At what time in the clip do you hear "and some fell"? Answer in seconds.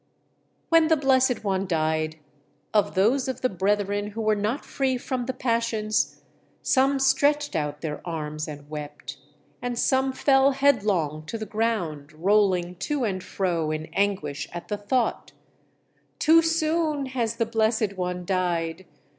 9.61-10.53